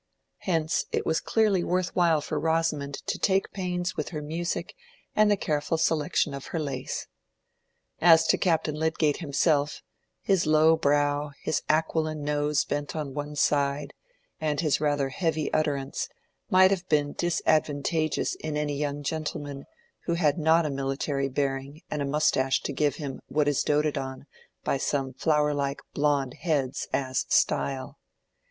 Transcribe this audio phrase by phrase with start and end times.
[0.39, 4.73] Hence it was clearly worth while for Rosamond to take pains with her music
[5.15, 7.05] and the careful selection of her lace.
[8.01, 9.83] As to Captain Lydgate himself,
[10.23, 13.93] his low brow, his aquiline nose bent on one side,
[14.39, 16.09] and his rather heavy utterance,
[16.49, 19.65] might have been disadvantageous in any young gentleman
[20.05, 24.25] who had not a military bearing and mustache to give him what is doted on
[24.63, 27.99] by some flower like blond heads as "style."